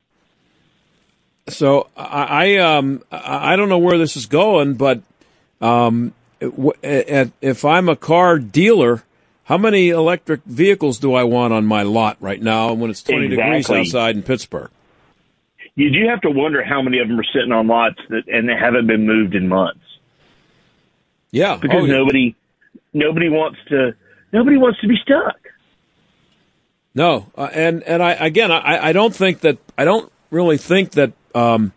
[1.49, 5.03] So I, I um I don't know where this is going, but
[5.61, 9.03] um if I'm a car dealer,
[9.45, 13.27] how many electric vehicles do I want on my lot right now when it's 20
[13.27, 13.37] exactly.
[13.37, 14.71] degrees outside in Pittsburgh?
[15.75, 18.49] You do have to wonder how many of them are sitting on lots that and
[18.49, 19.81] they haven't been moved in months.
[21.31, 21.99] Yeah, because oh, yeah.
[21.99, 22.35] nobody
[22.93, 23.95] nobody wants to
[24.33, 25.37] nobody wants to be stuck.
[26.95, 30.93] No, uh, and and I again I, I don't think that I don't really think
[30.93, 31.73] that um,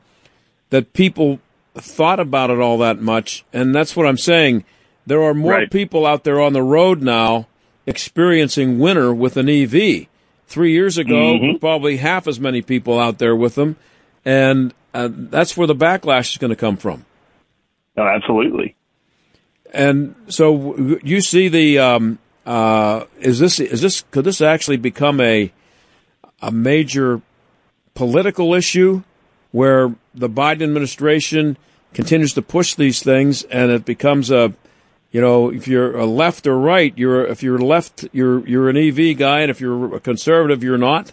[0.70, 1.40] that people
[1.76, 4.66] thought about it all that much, and that's what I'm saying.
[5.06, 5.72] There are more right.
[5.72, 7.48] people out there on the road now
[7.86, 10.08] experiencing winter with an EV.
[10.48, 11.58] Three years ago, mm-hmm.
[11.60, 13.78] probably half as many people out there with them,
[14.26, 17.06] and uh, that's where the backlash is going to come from.
[17.96, 18.76] Oh, absolutely.
[19.72, 25.22] And so you see the um, uh, is this is this could this actually become
[25.22, 25.52] a
[26.42, 27.22] a major
[27.94, 29.04] political issue
[29.52, 31.58] where the Biden administration
[31.94, 34.54] continues to push these things and it becomes a
[35.12, 38.78] you know if you're a left or right you're if you're left you're you're an
[38.78, 41.12] EV guy and if you're a conservative you're not.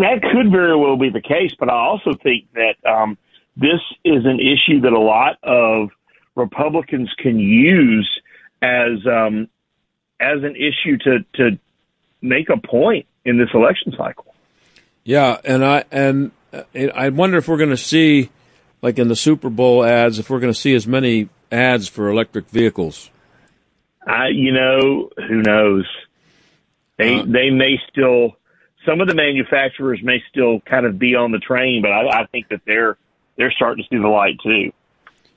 [0.00, 3.16] that could very well be the case, but I also think that um,
[3.56, 5.90] this is an issue that a lot of
[6.34, 8.08] Republicans can use
[8.62, 9.48] as um,
[10.20, 11.58] as an issue to to
[12.20, 14.34] make a point in this election cycle.
[15.04, 16.30] Yeah, and I and
[16.94, 18.30] I wonder if we're going to see,
[18.80, 22.08] like in the Super Bowl ads, if we're going to see as many ads for
[22.08, 23.10] electric vehicles.
[24.06, 25.86] I, you know, who knows?
[26.98, 28.36] They uh, they may still.
[28.86, 32.26] Some of the manufacturers may still kind of be on the train, but I, I
[32.26, 32.96] think that they're
[33.36, 34.72] they're starting to see the light too.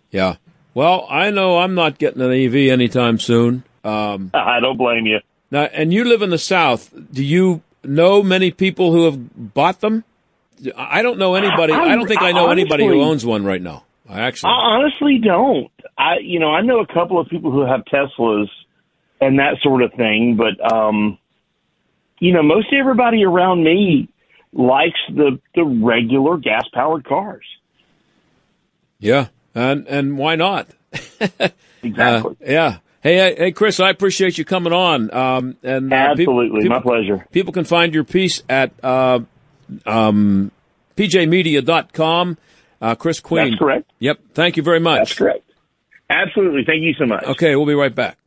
[0.10, 0.38] Yeah.
[0.76, 3.64] Well, I know I'm not getting an EV anytime soon.
[3.84, 5.20] Um, I don't blame you.
[5.50, 6.94] Now, and you live in the South.
[7.12, 10.04] Do you know many people who have bought them?
[10.76, 11.74] I don't know anybody.
[11.74, 13.84] I, I don't think I know honestly, anybody who owns one right now.
[14.08, 15.72] I actually, I honestly don't.
[15.98, 18.48] I, you know, I know a couple of people who have Teslas
[19.22, 21.18] and that sort of thing, but um,
[22.20, 24.10] you know, most everybody around me
[24.54, 27.46] likes the the regular gas powered cars.
[29.00, 30.68] Yeah, and and why not?
[31.82, 32.36] exactly.
[32.42, 32.78] Uh, yeah.
[33.02, 35.14] Hey, hey, Chris, I appreciate you coming on.
[35.14, 37.28] Um, and uh, absolutely, people, my pleasure.
[37.32, 39.20] People can find your piece at uh,
[39.86, 40.52] um,
[40.98, 42.38] pjmedia.com.
[42.82, 43.52] Uh, Chris Queen.
[43.52, 43.92] That's correct.
[44.00, 44.20] Yep.
[44.34, 45.00] Thank you very much.
[45.00, 45.50] That's correct.
[46.10, 46.64] Absolutely.
[46.66, 47.24] Thank you so much.
[47.24, 48.18] Okay, we'll be right back.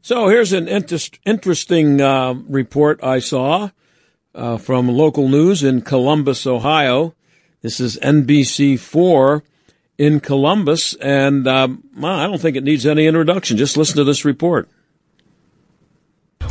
[0.00, 3.70] So here's an interest, interesting uh, report I saw
[4.34, 7.14] uh, from local news in Columbus, Ohio.
[7.60, 9.42] This is NBC4
[9.98, 13.56] in Columbus, and um, I don't think it needs any introduction.
[13.56, 14.68] Just listen to this report.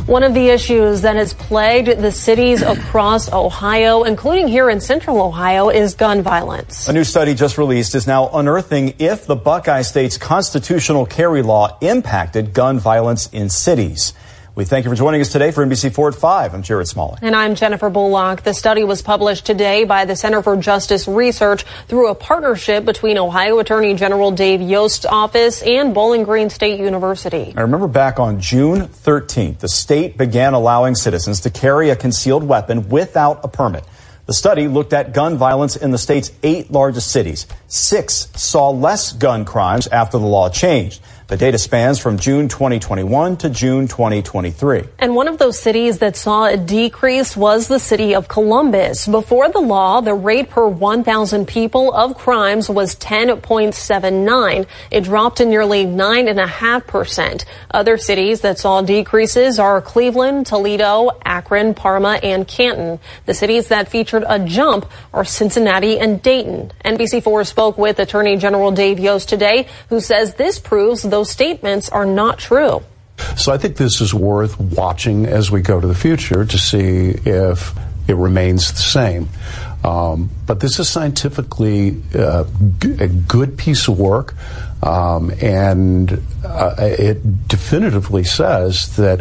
[0.06, 5.20] One of the issues that has plagued the cities across Ohio, including here in central
[5.20, 6.88] Ohio, is gun violence.
[6.88, 11.78] A new study just released is now unearthing if the Buckeye State's constitutional carry law
[11.80, 14.12] impacted gun violence in cities.
[14.54, 16.52] We thank you for joining us today for NBC4 at 5.
[16.52, 17.18] I'm Jerod Smalley.
[17.22, 18.42] And I'm Jennifer Bullock.
[18.42, 23.16] The study was published today by the Center for Justice Research through a partnership between
[23.16, 27.54] Ohio Attorney General Dave Yost's office and Bowling Green State University.
[27.56, 32.44] I remember back on June 13th, the state began allowing citizens to carry a concealed
[32.44, 33.84] weapon without a permit.
[34.26, 37.46] The study looked at gun violence in the state's eight largest cities.
[37.68, 41.00] Six saw less gun crimes after the law changed.
[41.32, 44.82] The data spans from June 2021 to June 2023.
[44.98, 49.06] And one of those cities that saw a decrease was the city of Columbus.
[49.06, 54.66] Before the law, the rate per 1,000 people of crimes was 10.79.
[54.90, 57.46] It dropped to nearly 9.5%.
[57.70, 63.00] Other cities that saw decreases are Cleveland, Toledo, Akron, Parma, and Canton.
[63.24, 66.72] The cities that featured a jump are Cincinnati and Dayton.
[66.84, 72.06] NBC4 spoke with Attorney General Dave Yost today, who says this proves those statements are
[72.06, 72.82] not true.
[73.36, 77.10] So I think this is worth watching as we go to the future to see
[77.24, 77.72] if
[78.08, 79.28] it remains the same.
[79.84, 82.44] Um, but this is scientifically uh,
[82.78, 84.34] g- a good piece of work,
[84.82, 89.20] um, and uh, it definitively says that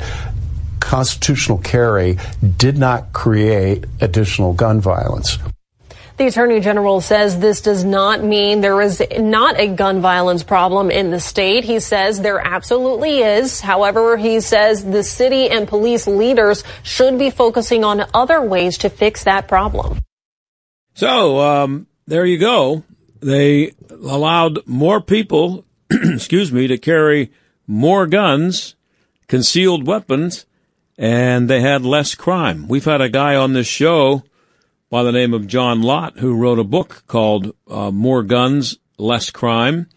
[0.80, 2.18] constitutional carry
[2.58, 5.38] did not create additional gun violence.
[6.22, 10.92] The Attorney General says this does not mean there is not a gun violence problem
[10.92, 11.64] in the state.
[11.64, 13.60] He says there absolutely is.
[13.60, 18.90] However, he says the city and police leaders should be focusing on other ways to
[18.90, 19.98] fix that problem.
[20.94, 22.84] So um, there you go.
[23.22, 27.32] They allowed more people, excuse me, to carry
[27.66, 28.76] more guns,
[29.28, 30.46] concealed weapons,
[31.00, 32.68] and they had less crime.
[32.68, 34.22] We've had a guy on this show
[34.92, 39.32] by the name of John Lott who wrote a book called uh, More Guns, Less
[39.32, 39.88] Crime.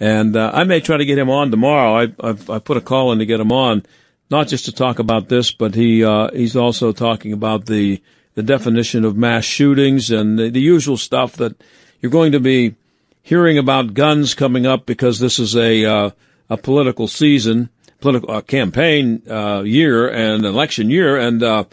[0.00, 1.96] And uh, I may try to get him on tomorrow.
[1.96, 3.86] I, I've, I put a call in to get him on,
[4.30, 8.02] not just to talk about this, but he uh, he's also talking about the
[8.34, 11.62] the definition of mass shootings and the, the usual stuff that
[12.00, 12.74] you're going to be
[13.22, 16.10] hearing about guns coming up because this is a uh,
[16.50, 17.70] a political season,
[18.00, 21.64] political uh, campaign uh, year and election year, and uh,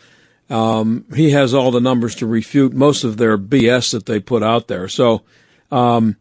[0.50, 4.44] um, he has all the numbers to refute most of their BS that they put
[4.44, 4.88] out there.
[4.88, 5.22] So
[5.72, 6.18] um,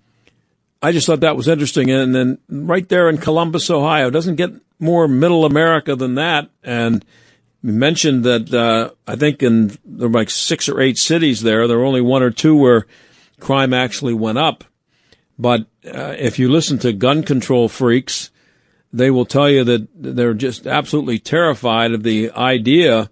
[0.82, 1.90] I just thought that was interesting.
[1.90, 6.50] And then right there in Columbus, Ohio, doesn't get more middle America than that.
[6.62, 7.04] And
[7.62, 11.66] you mentioned that uh, I think in there were like six or eight cities there,
[11.66, 12.86] there were only one or two where
[13.40, 14.64] crime actually went up.
[15.38, 18.30] But uh, if you listen to gun control freaks,
[18.92, 23.10] they will tell you that they're just absolutely terrified of the idea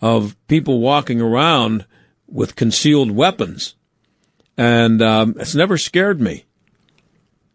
[0.00, 1.86] of people walking around
[2.26, 3.74] with concealed weapons.
[4.56, 6.44] And um, it's never scared me.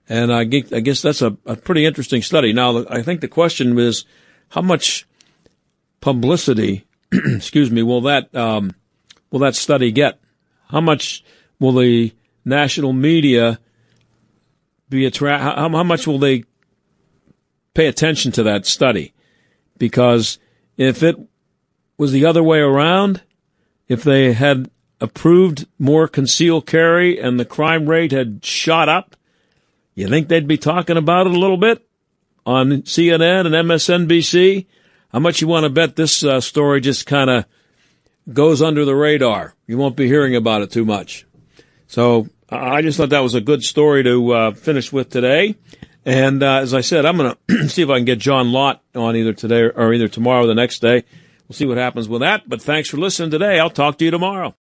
[0.10, 2.54] And I, I guess that's a, a pretty interesting study.
[2.54, 4.06] Now, I think the question is
[4.50, 5.08] how much
[6.02, 8.76] publicity, excuse me, will that um,
[9.32, 10.20] will that study get?
[10.68, 11.24] How much
[11.60, 12.14] will the
[12.44, 13.60] national media
[14.90, 15.42] be attract?
[15.42, 16.44] How, how much will they
[17.74, 19.14] pay attention to that study?
[19.78, 20.38] Because
[20.78, 21.18] if it
[21.98, 23.22] was the other way around,
[23.88, 24.70] if they had
[25.00, 29.16] approved more concealed carry and the crime rate had shot up,
[29.96, 31.88] you think they'd be talking about it a little bit
[32.46, 34.66] on CNN and MSNBC?
[35.12, 37.46] How much you want to bet this uh, story just kind of
[38.32, 39.54] goes under the radar?
[39.68, 41.28] You won't be hearing about it too much.
[41.88, 45.56] So I just thought that was a good story to uh, finish with today.
[46.06, 48.82] And uh, as I said, I'm going to see if I can get John Lott
[48.96, 51.04] on either today or either tomorrow or the next day.
[51.54, 52.50] We'll see what happens with that.
[52.50, 53.60] But thanks for listening today.
[53.60, 54.52] I'll talk to you tomorrow.